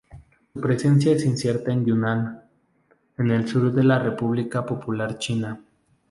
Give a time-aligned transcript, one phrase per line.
[0.51, 2.41] Su presencia es incierta en Yunnan,
[3.19, 5.61] en el sur de la República Popular China.